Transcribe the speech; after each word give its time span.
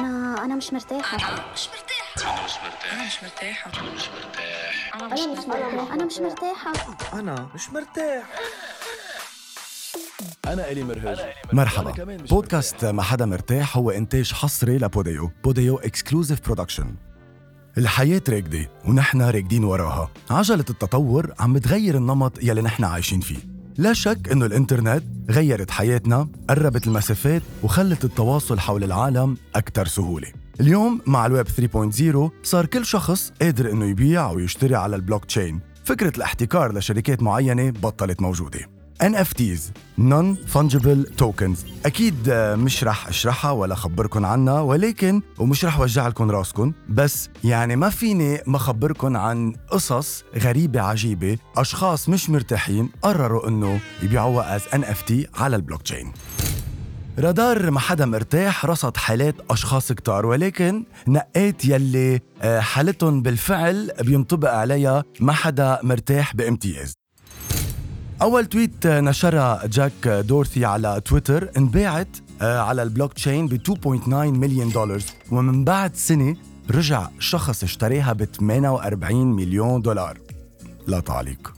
أنا 0.00 0.44
أنا 0.44 0.54
مش 0.56 0.72
مرتاحة. 0.72 1.16
مش 1.52 1.68
مرتاحة. 1.68 2.34
أنا 2.34 2.44
مش 2.44 2.52
مرتاح. 2.64 3.02
مش 3.02 3.22
مرتاحة. 3.22 3.70
أنا 4.94 5.14
مش 5.14 5.28
مرتاح. 5.28 5.92
أنا 5.92 6.04
مش 6.04 6.18
مرتاحة. 6.18 6.72
أنا 6.72 6.72
مش 6.74 6.88
مرتاحة. 7.12 7.18
أنا 7.18 7.48
مش 7.54 7.70
مرتاح. 7.70 8.24
أنا 10.46 10.70
إلي 10.70 10.82
مرهج. 10.82 11.18
مرحبا. 11.52 12.16
بودكاست 12.30 12.84
ما 12.84 13.02
حدا 13.02 13.26
مرتاح 13.26 13.76
هو 13.76 13.90
إنتاج 13.90 14.32
حصري 14.32 14.78
لبوديو. 14.78 15.30
بوديو 15.44 15.76
exclusive 15.78 16.40
production 16.46 16.94
الحياة 17.78 18.22
راكدة 18.28 18.70
ونحن 18.84 19.22
راكدين 19.22 19.64
وراها. 19.64 20.10
عجلة 20.30 20.64
التطور 20.70 21.34
عم 21.38 21.52
بتغير 21.52 21.96
النمط 21.96 22.42
يلي 22.42 22.62
نحن 22.62 22.84
عايشين 22.84 23.20
فيه. 23.20 23.57
لا 23.78 23.92
شك 23.92 24.28
إنه 24.32 24.46
الإنترنت 24.46 25.02
غيرت 25.30 25.70
حياتنا 25.70 26.28
قربت 26.48 26.86
المسافات 26.86 27.42
وخلت 27.62 28.04
التواصل 28.04 28.58
حول 28.58 28.84
العالم 28.84 29.36
أكثر 29.54 29.86
سهولة. 29.86 30.28
اليوم 30.60 31.00
مع 31.06 31.26
الويب 31.26 31.46
3.0 31.48 32.30
صار 32.42 32.66
كل 32.66 32.84
شخص 32.84 33.32
قادر 33.42 33.70
إنه 33.70 33.84
يبيع 33.84 34.30
ويشتري 34.30 34.74
على 34.74 34.96
البلوك 34.96 35.24
تشين. 35.24 35.60
فكرة 35.84 36.12
الاحتكار 36.16 36.72
لشركات 36.72 37.22
معينة 37.22 37.70
بطلت 37.70 38.22
موجودة. 38.22 38.77
NFTs 39.02 39.60
Non-Fungible 39.98 41.22
Tokens. 41.22 41.58
أكيد 41.86 42.30
مش 42.34 42.84
رح 42.84 43.08
أشرحها 43.08 43.50
ولا 43.50 43.74
أخبركن 43.74 44.24
عنها 44.24 44.60
ولكن 44.60 45.22
ومش 45.38 45.64
رح 45.64 45.80
وجع 45.80 46.08
لكم 46.08 46.30
راسكم 46.30 46.72
بس 46.88 47.28
يعني 47.44 47.76
ما 47.76 47.90
فيني 47.90 48.40
ما 48.46 48.56
أخبركن 48.56 49.16
عن 49.16 49.54
قصص 49.70 50.24
غريبة 50.36 50.80
عجيبة 50.80 51.38
أشخاص 51.56 52.08
مش 52.08 52.30
مرتاحين 52.30 52.88
قرروا 53.02 53.48
أنه 53.48 53.80
يبيعوها 54.02 54.58
as 54.58 54.62
NFT 54.62 55.12
على 55.40 55.56
البلوك 55.56 55.82
تشين 55.82 56.12
رادار 57.18 57.70
ما 57.70 57.80
حدا 57.80 58.06
مرتاح 58.06 58.66
رصد 58.66 58.96
حالات 58.96 59.34
أشخاص 59.50 59.92
كتار 59.92 60.26
ولكن 60.26 60.84
نقيت 61.08 61.64
يلي 61.64 62.20
آه، 62.42 62.60
حالتهم 62.60 63.22
بالفعل 63.22 63.92
بينطبق 64.00 64.50
عليها 64.50 65.04
ما 65.20 65.32
حدا 65.32 65.78
مرتاح 65.82 66.36
بامتياز. 66.36 66.94
أول 68.22 68.46
tweet 68.46 68.86
نشرها 68.86 69.66
جاك 69.66 70.08
دورثي 70.08 70.64
على 70.64 71.00
تويتر 71.04 71.50
انباعت 71.56 72.08
آه، 72.42 72.60
على 72.60 72.82
البلوك 72.82 73.12
تشين 73.12 73.46
ب 73.46 73.54
2.9 73.54 74.08
مليون 74.08 74.68
دولار 74.68 75.00
ومن 75.30 75.64
بعد 75.64 75.96
سنة 75.96 76.36
رجع 76.70 77.08
شخص 77.18 77.62
اشتريها 77.62 78.12
ب 78.12 78.24
48 78.24 79.26
مليون 79.26 79.82
دولار. 79.82 80.18
لا 80.86 81.00
تعليق. 81.00 81.54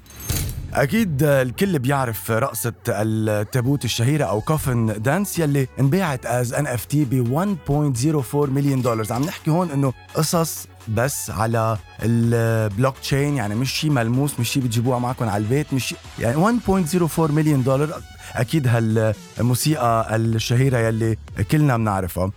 أكيد 0.75 1.23
الكل 1.23 1.79
بيعرف 1.79 2.31
رقصة 2.31 2.73
التابوت 2.89 3.85
الشهيرة 3.85 4.25
أو 4.25 4.41
coffin 4.41 5.03
dance 5.03 5.39
يلي 5.39 5.69
انباعت 5.81 6.27
as 6.27 6.55
NFT 6.55 7.05
ب 7.05 7.57
1.04 7.69 8.35
مليون 8.35 8.83
دولار 8.83 9.13
عم 9.13 9.23
نحكي 9.23 9.51
هون 9.51 9.71
إنه 9.71 9.93
قصص 10.15 10.67
بس 10.89 11.31
على 11.31 11.79
البلوك 12.03 12.99
تشين 12.99 13.37
يعني 13.37 13.55
مش 13.55 13.73
شيء 13.73 13.91
ملموس 13.91 14.41
مش 14.41 14.49
شيء 14.51 14.63
بتجيبوها 14.63 14.99
معكم 14.99 15.29
على 15.29 15.43
البيت 15.43 15.75
مش 15.75 15.95
يعني 16.19 16.61
1.04 16.67 17.19
مليون 17.19 17.63
دولار 17.63 18.03
أكيد 18.33 18.67
هالموسيقى 18.69 20.17
الشهيرة 20.17 20.79
يلي 20.79 21.17
كلنا 21.51 21.77
بنعرفها. 21.77 22.31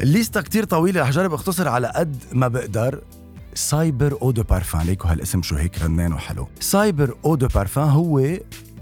الليستا 0.00 0.40
كتير 0.40 0.64
طويلة 0.64 1.00
رح 1.02 1.10
جرب 1.10 1.32
اختصر 1.32 1.68
على 1.68 1.92
قد 1.94 2.16
ما 2.32 2.48
بقدر. 2.48 3.02
Cyber 3.54 4.18
Eau 4.22 4.34
de 4.34 4.42
Parfum 4.42 4.86
ليكو 4.86 5.08
هالاسم 5.08 5.42
شو 5.42 5.56
هيك 5.56 5.82
رنان 5.82 6.12
وحلو. 6.12 6.48
Cyber 6.60 7.16
Eau 7.24 7.38
de 7.38 7.48
Parfum 7.48 7.88
هو 7.88 8.22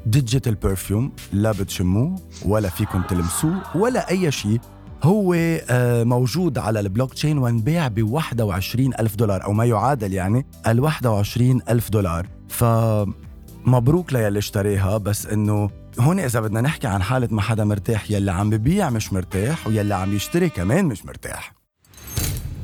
digital 0.07 0.55
perfume 0.55 1.13
لا 1.33 1.53
بتشموه 1.53 2.21
ولا 2.45 2.69
فيكم 2.69 3.03
تلمسوه 3.03 3.63
ولا 3.77 4.11
أي 4.11 4.33
شيء. 4.33 4.61
هو 5.03 5.35
آه، 5.35 6.05
موجود 6.05 6.59
على 6.59 6.81
البلوك 6.81 7.15
تشين 7.15 7.39
وانباع 7.39 7.89
ب 7.89 8.03
21 8.03 8.95
ألف 9.01 9.17
دولار 9.17 9.45
أو 9.45 9.53
ما 9.53 9.65
يعادل 9.65 10.13
يعني 10.13 10.47
ال 10.67 10.81
21 10.81 11.61
ألف 11.69 11.91
دولار. 11.91 12.27
فمبروك 12.49 14.13
ليلي 14.13 14.39
اشتريها 14.39 14.99
بس 14.99 15.27
إنه 15.27 15.71
هون 16.01 16.21
إذا 16.21 16.41
بدنا 16.41 16.61
نحكي 16.61 16.87
عن 16.87 17.03
حالة 17.03 17.29
ما 17.31 17.43
حدا 17.43 17.65
مرتاح 17.65 18.11
يلي 18.11 18.33
عم 18.33 18.51
ببيع 18.51 18.91
مش 18.91 19.13
مرتاح 19.13 19.67
ويلي 19.67 19.95
عم 19.95 20.17
يشتري 20.17 20.49
كمان 20.49 20.85
مش 20.85 21.07
مرتاح. 21.07 21.55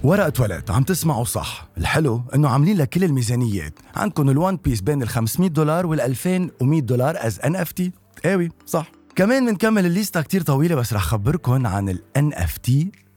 ورقة 0.03 0.43
ولد 0.43 0.71
عم 0.71 0.83
تسمعوا 0.83 1.25
صح. 1.25 1.69
الحلو 1.79 2.23
إنه 2.35 2.49
عاملين 2.49 2.77
لك 2.77 2.89
كل 2.89 3.05
الميزانيات. 3.05 3.75
عندكم 3.97 4.31
ال 4.31 4.37
one 4.37 4.57
piece 4.57 4.81
بين 4.81 5.03
ال 5.03 5.09
500 5.09 5.51
دولار 5.51 5.87
وال 5.87 6.01
2100 6.01 6.81
دولار 6.81 7.17
as 7.19 7.41
NFT 7.41 7.93
ايوي 8.25 8.49
صح. 8.67 9.00
كمان 9.21 9.47
بنكمل 9.47 9.87
الليستا 9.87 10.21
كتير 10.21 10.43
طويلة 10.43 10.75
بس 10.75 10.93
رح 10.93 11.03
خبركن 11.03 11.67
عن 11.67 11.89
ال 11.89 12.03
NFT 12.19 12.73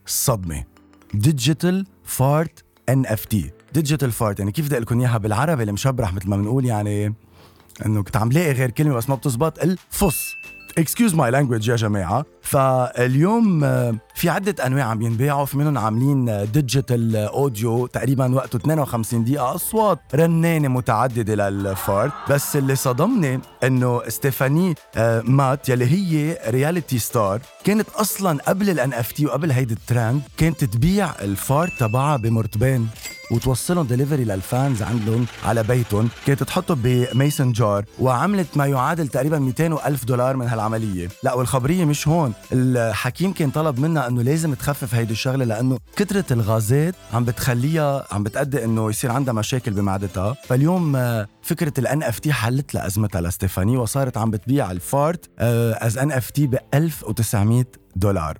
صدمة. 0.05 0.63
digital 1.13 1.85
fart 2.03 2.63
NFT 2.91 3.37
digital 3.73 4.11
fart 4.11 4.39
يعني 4.39 4.51
كيف 4.51 4.65
بدي 4.65 4.79
لكم 4.79 4.99
إياها 4.99 5.17
بالعربي 5.17 5.63
المشبرح 5.63 6.13
مثل 6.13 6.29
ما 6.29 6.37
بنقول 6.37 6.65
يعني 6.65 7.15
إنه 7.85 8.03
كنت 8.03 8.17
عم 8.17 8.31
لاقي 8.31 8.51
غير 8.51 8.71
كلمة 8.71 8.95
بس 8.95 9.09
ما 9.09 9.15
بتزبط 9.15 9.59
الفص 9.59 10.35
excuse 10.77 11.15
my 11.15 11.31
language 11.31 11.69
يا 11.69 11.75
جماعة. 11.75 12.25
فاليوم 12.43 13.63
آه، 13.63 13.95
في 14.15 14.29
عدة 14.29 14.65
أنواع 14.65 14.85
عم 14.85 15.01
ينباعوا. 15.01 15.45
في 15.45 15.57
منهم 15.57 15.77
عاملين 15.77 16.51
digital 16.51 17.15
audio 17.15 17.87
تقريبا 17.87 18.35
وقته 18.35 18.57
52 18.57 19.23
دقيقة. 19.23 19.55
أصوات 19.55 19.99
رنانة 20.15 20.67
متعددة 20.67 21.49
لل 21.49 21.70
fart 21.70 22.11
بس 22.29 22.55
اللي 22.55 22.75
صدمني 22.75 23.39
إنه 23.63 24.01
ستيفاني 24.09 24.75
آه، 24.95 25.21
مات 25.21 25.69
يلي 25.69 25.85
هي 25.85 26.37
reality 26.47 26.99
star 26.99 27.41
كانت 27.63 27.89
أصلا 27.89 28.39
قبل 28.47 28.69
ال 28.69 28.93
NFT 28.93 29.25
وقبل 29.25 29.51
هيدي 29.51 29.73
الترند 29.73 30.21
كانت 30.37 30.63
تبيع 30.63 31.09
ال 31.21 31.31
fart 31.31 31.71
تبعها 31.79 32.17
بمرتبين 32.17 32.87
وتوصلهم 33.31 33.87
دليفري 33.87 34.23
لل 34.23 34.42
fans 34.42 34.81
عندهم 34.83 35.25
على 35.45 35.63
بيتهم. 35.63 36.09
كانت 36.27 36.43
تحطه 36.43 36.75
ب 36.83 36.94
mason 36.94 37.51
jar 37.51 37.85
وعملت 37.99 38.57
ما 38.57 38.65
يعادل 38.65 39.07
تقريبا 39.07 39.39
200 39.39 39.87
ألف 39.87 40.05
دولار 40.05 40.35
من 40.37 40.47
هالعملية. 40.47 41.07
لا 41.23 41.33
والخبرية 41.33 41.85
مش 41.85 42.07
هون. 42.07 42.32
الحكيم 42.53 43.33
كان 43.33 43.49
طلب 43.51 43.79
منها 43.79 44.07
أنه 44.07 44.21
لازم 44.21 44.53
تخفف 44.53 44.95
هيدي 44.95 45.13
الشغلة 45.13 45.45
لأنه 45.45 45.77
كثرة 45.95 46.33
الغازات 46.33 46.95
عم 47.13 47.25
بتخليها 47.25 48.07
عم 48.11 48.23
بتأدي 48.23 48.63
إنه 48.65 48.89
يصير 48.89 49.11
عندها 49.11 49.33
مشاكل 49.33 49.71
بمعدتها. 49.71 50.35
فاليوم 50.47 50.95
آه، 50.95 51.27
فكرة 51.41 51.73
ال 51.77 52.03
NFT 52.03 52.33
حلت 52.33 52.73
لها 52.73 52.87
ازمتها 52.87 53.21
لستيفاني 53.21 53.77
وصارت 53.77 54.17
عم 54.17 54.31
بتبيع 54.31 54.71
ال 54.71 54.83
fart 54.83 55.29
as 55.39 55.97
NFT 55.97 56.47
ب 56.47 56.57
1900 56.73 57.65
دولار. 57.95 58.37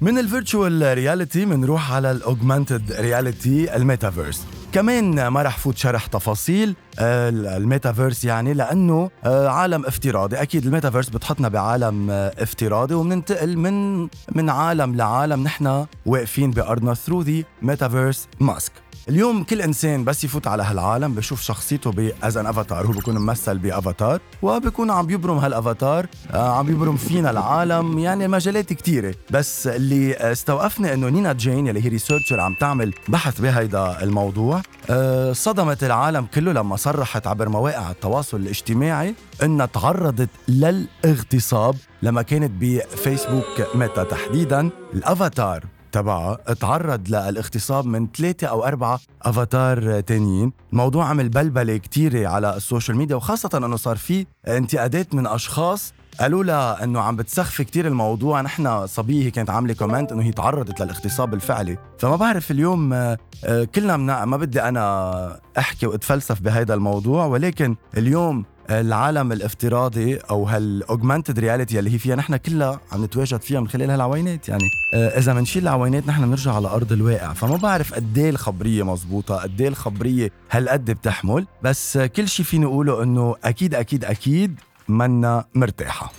من 0.00 0.18
ال 0.18 0.28
virtual 0.28 0.94
reality 0.94 1.44
بنروح 1.44 1.92
على 1.92 2.10
ال 2.10 2.18
augmented 2.18 2.92
reality 2.92 3.76
ال 3.76 3.82
metaverse. 3.82 4.46
كمان 4.72 5.26
ما 5.26 5.42
رح 5.42 5.58
فوت 5.58 5.76
شرح 5.76 6.06
تفاصيل 6.06 6.74
آه، 6.98 7.28
الميتافيرس 7.28 8.24
يعني 8.24 8.54
لأنه 8.54 9.10
آه، 9.24 9.48
عالم 9.48 9.86
افتراضي. 9.86 10.36
أكيد 10.36 10.66
الميتافيرس 10.66 11.08
بتحطنا 11.08 11.48
بعالم 11.48 12.10
آه، 12.10 12.32
افتراضي 12.38 12.94
وبننتقل 12.94 13.56
من 13.56 14.02
من 14.32 14.50
عالم 14.50 14.96
لعالم. 14.96 15.42
نحن 15.44 15.86
واقفين 16.06 16.50
بأرضنا 16.50 16.94
through 16.94 17.22
the 17.22 17.42
metaverse 17.62 18.28
mask 18.40 18.72
اليوم 19.10 19.44
كل 19.44 19.62
إنسان 19.62 20.04
بس 20.04 20.24
يفوت 20.24 20.46
على 20.46 20.62
هالعالم 20.62 21.14
بشوف 21.14 21.42
شخصيته 21.42 21.90
ب 21.92 22.07
as 22.07 22.36
an 22.36 22.46
avatar 22.46 22.86
هو 22.86 22.92
بيكون 22.92 23.18
ممثل 23.18 23.58
بافاتار 23.58 24.20
وبيكون 24.42 24.90
عم 24.90 25.06
بيبرم 25.06 25.38
هالافاتار 25.38 26.06
آه، 26.32 26.58
عم 26.58 26.66
بيبرم 26.66 26.96
فينا 26.96 27.30
العالم. 27.30 27.98
يعني 27.98 28.28
مجالات 28.28 28.72
كتيرة. 28.72 29.14
بس 29.30 29.66
اللي 29.66 30.14
استوقفني 30.14 30.94
إنه 30.94 31.08
نينا 31.08 31.32
جين 31.32 31.66
يلي 31.66 31.84
هي 31.84 31.88
researcher 31.88 32.40
عم 32.40 32.54
تعمل 32.60 32.94
بحث 33.08 33.40
بهيدا 33.40 34.02
الموضوع 34.02 34.62
آه، 34.90 35.32
صدمت 35.32 35.84
العالم 35.84 36.26
كله 36.34 36.52
لما 36.52 36.76
صرحت 36.76 37.26
عبر 37.26 37.48
مواقع 37.48 37.90
التواصل 37.90 38.36
الاجتماعي 38.36 39.14
إنها 39.42 39.66
تعرضت 39.66 40.30
للاغتصاب 40.48 41.74
لما 42.02 42.22
كانت 42.22 42.50
بفيسبوك 42.60 43.74
ميتا 43.74 44.04
تحديدا. 44.04 44.70
الافاتار 44.94 45.64
تبعها 45.92 46.34
تعرض 46.34 47.08
للاغتصاب 47.08 47.86
من 47.86 48.08
ثلاثة 48.16 48.46
أو 48.46 48.64
أربعة 48.64 49.00
أفاتار 49.22 50.00
تانيين. 50.00 50.52
الموضوع 50.72 51.06
عمل 51.06 51.28
بلبلة 51.28 51.76
كتيرة 51.76 52.28
على 52.28 52.56
ال 52.56 52.62
social 52.62 52.96
media 52.96 53.16
وخاصة 53.16 53.50
أنه 53.54 53.76
صار 53.76 53.96
في 53.96 54.26
انتقادات 54.48 55.14
من 55.14 55.26
أشخاص 55.26 55.92
قالوا 56.20 56.44
لها 56.44 56.84
إنه 56.84 57.00
عم 57.00 57.16
بتسخفي 57.16 57.64
كتير 57.64 57.86
الموضوع 57.86 58.40
نحن 58.40 58.86
صبية 58.86 59.24
هي 59.24 59.30
كانت 59.30 59.50
عاملة 59.50 59.74
comment 59.74 60.12
إنه 60.12 60.22
هي 60.22 60.32
تعرضت 60.32 60.80
للاغتصاب 60.82 61.34
الفعلي. 61.34 61.78
فما 61.98 62.16
بعرف 62.16 62.50
اليوم 62.50 62.92
آه، 62.92 63.18
آه، 63.44 63.64
كلنا 63.64 64.24
ما 64.24 64.36
بدي 64.36 64.62
أنا 64.62 65.40
أحكي 65.58 65.86
وأتفلسف 65.86 66.40
بهذا 66.40 66.74
الموضوع 66.74 67.26
ولكن 67.26 67.76
اليوم 67.96 68.44
العالم 68.70 69.32
الافتراضي 69.32 70.16
أو 70.16 70.44
هال 70.44 70.61
augmented 70.61 71.38
reality 71.38 71.78
اللي 71.78 71.94
هي 71.94 71.98
فيها 71.98 72.16
نحن 72.16 72.36
كلها 72.36 72.80
عم 72.92 73.04
نتواجد 73.04 73.40
فيها 73.42 73.60
من 73.60 73.68
خلال 73.68 73.90
هالعوينات. 73.90 74.48
يعني 74.48 74.64
آه، 74.94 75.18
إذا 75.18 75.34
بنشيل 75.34 75.62
العوينات 75.62 76.06
نحن 76.06 76.26
بنرجع 76.26 76.54
على 76.54 76.68
أرض 76.68 76.92
الواقع 76.92 77.32
فما 77.32 77.56
بعرف 77.56 77.94
قد 77.94 78.18
إيه 78.18 78.30
الخبرية 78.30 78.82
مزبوطة 78.82 79.36
قد 79.36 79.60
إيه 79.60 79.68
الخبرية 79.68 80.30
هالقد 80.50 80.90
بتحمل 80.90 81.46
بس 81.62 81.98
كل 81.98 82.28
شيء 82.28 82.46
فيني 82.46 82.66
أقوله 82.66 83.02
إنه 83.02 83.36
أكيد 83.44 83.74
أكيد 83.74 84.04
أكيد 84.04 84.60
منا 84.88 85.44
مرتاحة. 85.54 86.12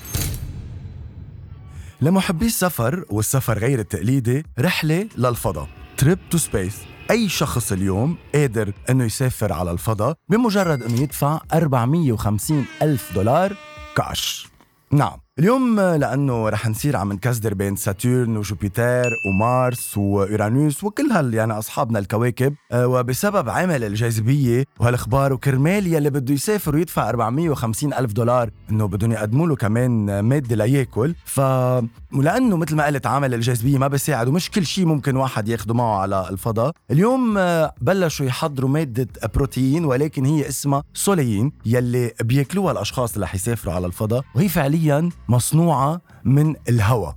لمحبي 2.02 2.46
السفر 2.46 3.06
والسفر 3.10 3.58
غير 3.60 3.80
التقليدي 3.80 4.46
رحلة 4.60 5.08
للفضاء 5.18 5.68
trip 5.98 6.20
to 6.32 6.38
space 6.38 6.76
أي 7.12 7.30
شخص 7.30 7.72
اليوم 7.72 8.18
قادر 8.36 8.74
أنه 8.90 9.04
يسافر 9.04 9.54
على 9.54 9.72
الفضاء 9.72 10.16
بمجرد 10.30 10.84
أنه 10.84 11.02
يدفع 11.02 11.40
450 11.54 12.66
ألف 12.82 13.16
دولار 13.16 13.56
كاش. 13.96 14.48
نعم. 14.92 15.18
اليوم 15.42 15.80
لأنه 15.80 16.50
رح 16.50 16.68
نصير 16.68 16.96
عم 16.98 17.14
نكسدر 17.14 17.54
بين 17.54 17.76
Saturn 17.76 18.38
و 18.38 18.47
Jupiter 18.47 19.10
و 19.28 19.42
Mars 19.42 19.98
و 19.98 20.10
Uranus 20.10 20.84
وكل 20.84 21.12
هال 21.12 21.34
يعني 21.34 21.54
أصحابنا 21.54 22.00
الكواكب. 22.00 22.56
آه، 22.72 22.88
وبسبب 22.88 23.50
عمل 23.50 23.84
الجاذبية 23.84 24.66
وهالأخبار 24.80 25.34
وكرمال 25.34 25.88
يلي 25.88 26.10
بده 26.10 26.34
يسافر 26.34 26.76
ويدفع 26.76 27.10
450 27.10 27.94
ألف 27.94 28.14
دولار 28.14 28.50
إنه 28.72 28.88
بدهم 28.88 29.12
يقدموا 29.12 29.48
له 29.48 29.56
كمان 29.56 30.20
مادة 30.20 30.56
لياكل. 30.56 31.16
ف 31.26 31.40
ولأنه 32.14 32.58
مثل 32.58 32.76
ما 32.76 32.86
قلت 32.86 33.08
عمل 33.08 33.34
الجاذبية 33.34 33.78
ما 33.78 33.88
بيساعد 33.88 34.28
ومش 34.28 34.52
كل 34.52 34.66
شيء 34.66 34.86
ممكن 34.86 35.16
واحد 35.16 35.48
ياخده 35.50 35.74
معه 35.74 35.98
على 36.02 36.30
الفضاء. 36.30 36.72
اليوم 36.92 37.38
آه، 37.38 37.74
بلشوا 37.82 38.26
يحضروا 38.26 38.70
مادة 38.70 39.08
بروتين 39.36 39.86
ولكن 39.86 40.26
هي 40.26 40.48
اسمها 40.48 40.84
سوليين 40.94 41.52
يلي 41.66 42.12
بياكلوها 42.24 42.72
الأشخاص 42.72 43.14
اللي 43.14 43.24
رح 43.24 43.36
يسافروا 43.36 43.74
على 43.74 43.88
الفضاء. 43.88 44.24
وهي 44.36 44.50
فعليا 44.50 45.10
مصنوعة 45.36 46.02
من 46.26 46.56
الهواء 46.70 47.16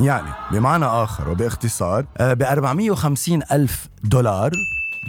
يعني 0.00 0.30
بمعنى 0.52 0.84
آخر 0.84 1.28
وباختصار 1.28 2.06
ب 2.20 2.42
450 2.42 3.42
ألف 3.52 3.88
دولار 4.04 4.50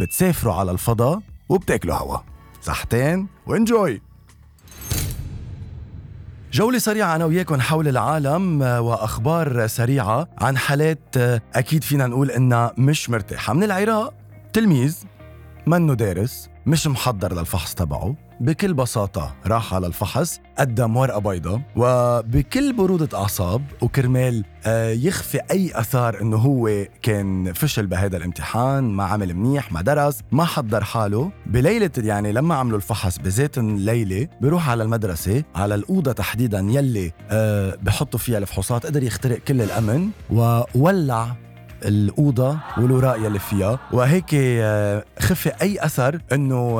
بتسافروا 0.01 0.53
على 0.53 0.71
الفضاء 0.71 1.19
وبتاكلوا 1.49 1.95
هواء 1.95 2.23
صحتين 2.61 3.27
وانجوي. 3.47 4.01
جولة 6.53 6.77
سريعة 6.79 7.15
أنا 7.15 7.25
وياكم 7.25 7.61
حول 7.61 7.87
العالم 7.87 8.63
آه، 8.63 8.81
وأخبار 8.81 9.67
سريعة 9.67 10.27
عن 10.37 10.57
حالات 10.57 11.17
آه، 11.17 11.41
أكيد 11.55 11.83
فينا 11.83 12.07
نقول 12.07 12.31
إنها 12.31 12.73
مش 12.77 13.09
مرتاحة. 13.09 13.53
من 13.53 13.63
العراق 13.63 14.13
تلميذ 14.53 14.97
منه 15.67 15.93
دارس 15.93 16.49
مش 16.65 16.87
محضر 16.87 17.33
للفحص 17.33 17.73
تبعه. 17.73 18.15
بكل 18.41 18.73
بساطة 18.73 19.35
راح 19.47 19.73
على 19.73 19.87
الفحص 19.87 20.39
قدم 20.57 20.97
ورقة 20.97 21.19
بيضاء 21.19 21.61
وبكل 21.75 22.73
برودة 22.73 23.17
أعصاب 23.17 23.61
وكرمال 23.81 24.45
آه، 24.65 24.91
يخفي 24.91 25.39
أي 25.51 25.71
أثار 25.75 26.21
إنه 26.21 26.37
هو 26.37 26.87
كان 27.01 27.53
فشل 27.53 27.87
بهذا 27.87 28.17
الامتحان 28.17 28.83
ما 28.83 29.03
عمل 29.03 29.33
منيح 29.33 29.71
ما 29.71 29.81
درس 29.81 30.19
ما 30.31 30.45
حضر 30.45 30.83
حاله. 30.83 31.31
بليلة 31.45 31.91
يعني 31.97 32.31
لما 32.31 32.55
عملوا 32.55 32.77
الفحص 32.77 33.17
بذات 33.17 33.57
الليلة 33.57 34.27
بيروح 34.41 34.69
على 34.69 34.83
المدرسة 34.83 35.43
على 35.55 35.75
الأوضة 35.75 36.11
تحديدا 36.11 36.59
يلي 36.59 37.11
آه، 37.31 37.77
بحطوا 37.81 38.19
فيها 38.19 38.37
الفحوصات 38.37 38.85
قدر 38.85 39.03
يخترق 39.03 39.37
كل 39.37 39.61
الأمن 39.61 40.09
وولع 40.29 41.35
الأوضة 41.85 42.57
والوراق 42.77 43.15
يلي 43.17 43.39
فيها. 43.39 43.79
وهيك 43.91 44.29
آه، 44.33 45.03
خفي 45.19 45.49
أي 45.61 45.85
أثر 45.85 46.21
إنه 46.31 46.79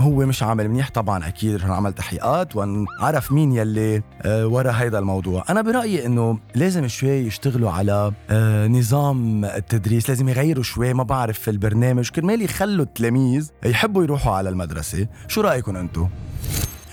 هو 0.00 0.26
مش 0.26 0.42
عامل 0.42 0.68
منيح. 0.68 0.90
طبعا 0.90 1.28
أكيد 1.28 1.56
رح 1.56 1.66
نعمل 1.66 1.92
تحقيقات 1.92 2.56
ونعرف 2.56 3.32
مين 3.32 3.52
يلي 3.52 4.02
آه، 4.22 4.46
ورا 4.46 4.72
هيدا 4.72 4.98
الموضوع. 4.98 5.44
أنا 5.50 5.62
برأيي 5.62 6.06
إنه 6.06 6.38
لازم 6.54 6.88
شوي 6.88 7.10
يشتغلوا 7.10 7.70
على 7.70 8.12
آه، 8.30 8.66
نظام 8.66 9.44
التدريس. 9.44 10.08
لازم 10.08 10.28
يغيروا 10.28 10.62
شوي. 10.62 10.94
ما 10.94 11.02
بعرف 11.02 11.38
في 11.38 11.50
البرنامج. 11.50 12.08
كرمال 12.08 12.42
يخلوا 12.42 12.84
التلاميذ 12.84 13.50
يحبوا 13.64 14.02
يروحوا 14.04 14.34
على 14.34 14.48
المدرسة. 14.48 15.06
شو 15.28 15.40
رأيكم 15.40 15.76
أنتم 15.76 16.08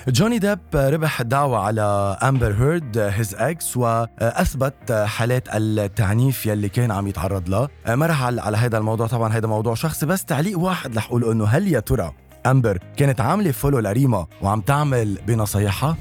جوني 0.08 0.40
ديب 0.40 0.60
ربح 0.76 1.22
الدعوة 1.22 1.60
على 1.60 2.18
أمبر 2.24 2.54
هيرد 2.54 2.98
هيز 2.98 3.36
إكس 3.36 3.78
وأثبت 3.78 4.92
حالات 4.92 5.48
التعنيف 5.56 6.46
يلي 6.46 6.70
كان 6.70 6.92
عم 6.92 7.08
يتعرض 7.08 7.50
لها 7.50 7.96
ما 7.96 8.06
رح 8.06 8.24
على 8.24 8.58
هذا 8.58 8.78
الموضوع. 8.78 9.08
طبعا 9.08 9.34
هذا 9.34 9.48
موضوع 9.48 9.76
شخصي 9.76 10.06
بس 10.06 10.26
تعليق 10.26 10.60
واحد 10.60 10.98
رح 10.98 11.06
أقوله 11.06 11.32
إنه 11.32 11.46
هل 11.46 11.68
يا 11.68 11.80
ترى 11.80 12.12
أمبر 12.46 12.80
كانت 12.98 13.22
عاملة 13.22 13.52
فولو 13.52 13.80
لريما 13.80 14.26
وعم 14.42 14.62
تعمل 14.62 15.18
بنصايحها؟ 15.28 15.98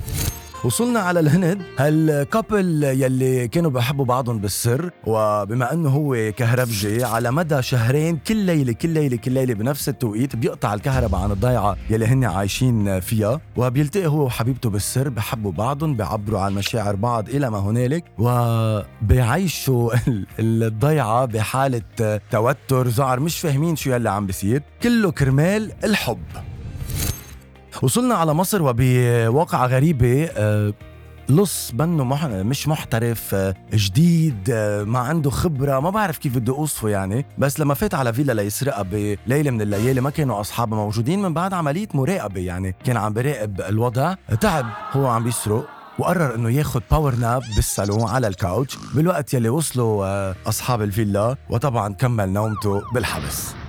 وصلنا 0.64 1.00
على 1.00 1.20
الهند. 1.20 1.62
هالكابل 1.78 2.84
يلي 2.84 3.48
كانوا 3.48 3.70
بيحبوا 3.70 4.04
بعضهم 4.04 4.38
بالسر 4.38 4.90
وبما 5.06 5.72
إنه 5.72 5.88
هو 5.88 6.32
كهربجي 6.36 7.04
على 7.04 7.30
مدى 7.30 7.62
شهرين 7.62 8.16
كل 8.16 8.36
ليلة 8.36 8.72
كل 8.72 8.88
ليلة 8.88 9.16
كل 9.16 9.32
ليلة 9.32 9.54
بنفس 9.54 9.88
التوقيت 9.88 10.36
بيقطع 10.36 10.74
الكهرباء 10.74 11.20
عن 11.20 11.30
الضيعة 11.30 11.76
يلي 11.90 12.06
هن 12.06 12.24
عايشين 12.24 13.00
فيها 13.00 13.40
وبيلتقي 13.56 14.06
هو 14.06 14.24
وحبيبته 14.24 14.70
بالسر 14.70 15.08
بحبوا 15.08 15.52
بعضهم 15.52 15.96
بيعبروا 15.96 16.40
عن 16.40 16.52
مشاعر 16.54 16.96
بعض 16.96 17.28
إلى 17.28 17.50
ما 17.50 17.58
هنالك 17.58 18.04
وبيعيشوا 18.18 19.92
ال- 20.08 20.26
الضيعة 20.38 21.24
بحالة 21.24 21.82
توتر 22.30 22.88
زعر 22.88 23.20
مش 23.20 23.38
فاهمين 23.40 23.76
شو 23.76 23.90
يلي 23.90 24.10
عم 24.10 24.26
بيصير. 24.26 24.62
كله 24.82 25.10
كرمال 25.10 25.72
الحب. 25.84 26.18
وصلنا 27.82 28.14
على 28.14 28.34
مصر 28.34 28.62
وبواقعة 28.62 29.66
غريبة 29.66 30.24
آه، 30.36 30.72
لص 31.28 31.72
مح... 31.74 32.24
مش 32.24 32.68
محترف 32.68 33.34
آه، 33.34 33.54
جديد 33.74 34.50
آه، 34.52 34.84
ما 34.84 34.98
عنده 34.98 35.30
خبرة 35.30 35.80
ما 35.80 35.90
بعرف 35.90 36.18
كيف 36.18 36.38
بدي 36.38 36.50
أوصفه 36.50 36.88
يعني. 36.88 37.26
بس 37.38 37.60
لما 37.60 37.74
فات 37.74 37.94
على 37.94 38.12
فيلا 38.12 38.32
ليسرقها 38.32 38.82
بليلة 38.82 39.50
من 39.50 39.62
الليالي 39.62 40.00
ما 40.00 40.10
كانوا 40.10 40.40
أصحابه 40.40 40.76
موجودين 40.76 41.22
من 41.22 41.34
بعد 41.34 41.54
عملية 41.54 41.88
مراقبة 41.94 42.40
يعني. 42.40 42.74
كان 42.84 42.96
عم 42.96 43.12
براقب 43.12 43.60
الوضع 43.60 44.14
تعب 44.40 44.66
هو 44.92 45.06
عم 45.06 45.24
بيسرق 45.24 45.68
وقرر 45.98 46.34
إنه 46.34 46.50
ياخذ 46.50 46.80
power 46.90 47.14
nap 47.14 47.42
بالصالون 47.56 48.08
على 48.08 48.26
ال 48.26 48.35
couch 48.35 48.76
بالوقت 48.94 49.34
يلي 49.34 49.48
وصلوا 49.48 50.48
أصحاب 50.48 50.82
الفيلا 50.82 51.36
وطبعا 51.50 51.94
كمل 51.94 52.32
نومته 52.32 52.82
بالحبس. 52.94 53.59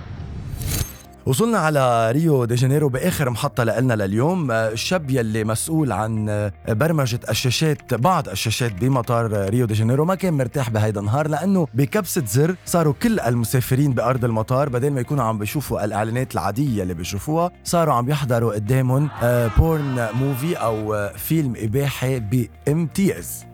وصلنا 1.26 1.58
على 1.58 2.10
ريو 2.10 2.44
دي 2.44 2.54
جانيرو 2.54 2.88
بآخر 2.88 3.30
محطة 3.30 3.64
لنا 3.64 3.94
لليوم. 3.94 4.50
آه، 4.50 4.68
الشاب 4.68 5.10
يلي 5.10 5.44
مسؤول 5.44 5.92
عن 5.92 6.28
آه، 6.28 6.52
برمجة 6.68 7.20
الشاشات 7.28 7.94
بعض 7.94 8.28
الشاشات 8.28 8.72
بمطار 8.72 9.36
آه، 9.36 9.48
ريو 9.48 9.66
دي 9.66 9.74
جانيرو. 9.74 10.04
ما 10.04 10.14
كان 10.14 10.34
مرتاح 10.34 10.70
بهيدا 10.70 11.00
النهار 11.00 11.28
لأنه 11.28 11.66
بكبسة 11.74 12.24
زر 12.26 12.56
صاروا 12.66 12.94
كل 13.02 13.20
المسافرين 13.20 13.92
بأرض 13.92 14.24
المطار. 14.24 14.68
بدل 14.68 14.90
ما 14.90 15.00
يكونوا 15.00 15.24
عم 15.24 15.38
بيشوفوا 15.38 15.84
الإعلانات 15.84 16.34
العادية 16.34 16.82
اللي 16.82 16.94
بيشوفوها 16.94 17.50
صاروا 17.64 17.94
عم 17.94 18.10
يحضروا 18.10 18.54
قدامهم 18.54 19.10
porn 19.58 20.08
movie 20.14 20.56
أو 20.56 20.94
آه، 20.94 21.12
فيلم 21.12 21.54
اباحي 21.56 22.20
بامتياز. 22.20 23.44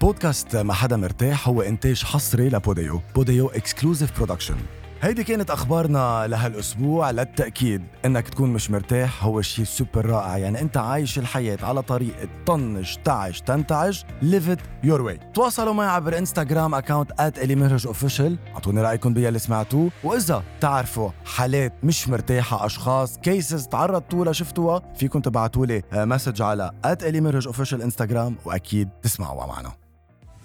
بودكاست 0.00 0.56
ما 0.56 0.72
حدا 0.72 0.96
مرتاح 0.96 1.48
هو 1.48 1.62
إنتاج 1.62 2.04
حصري 2.04 2.48
ل 2.48 2.57
Podeo 2.57 3.00
Podeo 3.14 3.48
exclusive 3.48 4.16
production 4.16 4.56
هيدي 5.02 5.24
كانت 5.24 5.50
أخبارنا 5.50 6.26
لهالأسبوع 6.26 7.10
للتأكيد 7.10 7.82
إنك 8.04 8.28
تكون 8.28 8.52
مش 8.52 8.70
مرتاح 8.70 9.24
هو 9.24 9.42
شيء 9.42 9.64
سوبر 9.64 10.06
رائع. 10.06 10.38
يعني 10.38 10.60
أنت 10.60 10.76
عايش 10.76 11.18
الحياة 11.18 11.58
على 11.62 11.82
طريقه 11.82 12.28
طنش 12.46 12.98
تعش 13.04 13.40
تنتعش 13.40 14.02
live 14.22 14.56
it 14.56 14.86
your 14.86 15.00
way. 15.08 15.32
تواصلوا 15.34 15.72
معي 15.72 15.88
عبر 15.88 16.18
انستغرام 16.18 16.74
account 16.74 17.12
@elimiraj 17.12 17.88
أعطوني 18.54 18.82
رأيكم 18.82 19.14
باللي 19.14 19.38
سمعتوه. 19.38 19.90
وإذا 20.04 20.42
تعرفوا 20.60 21.10
حالات 21.24 21.72
مش 21.82 22.08
مرتاحة 22.08 22.66
أشخاص 22.66 23.18
cases 23.18 23.66
تعرضتوا 23.66 24.24
لها 24.24 24.32
شفتوها 24.32 24.82
فيكم 24.96 25.20
تبعتوا 25.20 25.66
لي 25.66 25.82
message 25.92 26.42
على 26.42 26.70
@elimiraj 26.86 27.74
انستغرام 27.74 28.36
وأكيد 28.44 28.88
تسمعوا 29.02 29.46
معنا. 29.46 29.72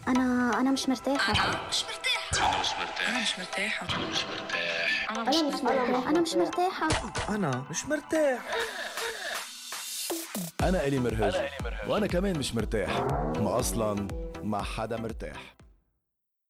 أنا 0.08 0.60
أنا 0.60 0.72
مش 0.72 0.90
مرتاحة. 0.90 1.32
مش 1.32 1.40
مرتاح 1.40 1.46
أنا 1.46 1.70
مش 1.70 1.84
مرتاح 1.84 2.19
أنا 2.38 3.22
مش 3.22 3.40
مرتاحة 3.40 3.88
أنا 3.98 4.06
مش 4.10 4.24
مرتاح. 4.24 5.12
أنا 5.12 5.30
مش 5.30 5.36
مرتاحة 5.64 6.10
أنا 6.10 6.22
مش 6.22 6.34
مرتاحة 6.36 6.88
أنا 7.36 7.66
مش 7.70 7.86
مرتاح. 7.86 8.42
أنا 10.64 10.88
إلي 10.88 11.00
مرهج. 11.00 11.34
وأنا 11.88 12.08
كمان 12.08 12.40
مش 12.40 12.56
مرتاح. 12.56 12.90
ما 13.38 13.60
أصلا 13.60 14.08
ما 14.44 14.64
حدا 14.64 14.98
مرتاح. 14.98 15.56